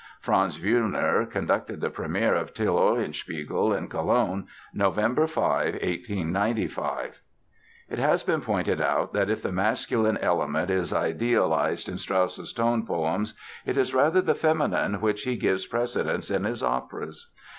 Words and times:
Franz 0.19 0.57
Wüllner 0.57 1.29
conducted 1.29 1.79
the 1.79 1.91
premiere 1.91 2.33
of 2.33 2.55
Till 2.55 2.75
Eulenspiegel 2.79 3.77
in 3.77 3.87
Cologne, 3.87 4.47
November 4.73 5.27
5, 5.27 5.73
1895. 5.75 7.21
It 7.87 7.99
has 7.99 8.23
been 8.23 8.41
pointed 8.41 8.81
out 8.81 9.13
that 9.13 9.29
if 9.29 9.43
the 9.43 9.51
masculine 9.51 10.17
element 10.17 10.71
is 10.71 10.91
idealized 10.91 11.87
in 11.87 11.99
Strauss's 11.99 12.51
tone 12.51 12.83
poems 12.83 13.35
it 13.63 13.77
is 13.77 13.93
rather 13.93 14.21
the 14.21 14.33
feminine 14.33 15.01
which 15.01 15.21
he 15.21 15.35
gives 15.35 15.67
precedence 15.67 16.31
in 16.31 16.45
his 16.45 16.63
operas. 16.63 17.31